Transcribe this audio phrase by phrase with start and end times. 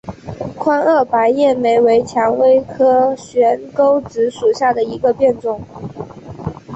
[0.57, 5.61] 宽萼白叶莓为蔷薇科悬钩子属下的一个变种。